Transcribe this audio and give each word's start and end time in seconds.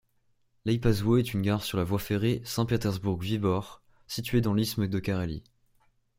Leipäsuo 0.65 1.17
est 1.19 1.31
une 1.35 1.43
gare 1.43 1.63
sur 1.63 1.77
la 1.77 1.83
voie 1.83 1.99
ferrée 1.99 2.41
Saint-Pétersbourg–Vyborg 2.43 3.81
située 4.07 4.41
dans 4.41 4.55
l'isthme 4.55 4.87
de 4.87 4.97
Carélie. 4.97 5.43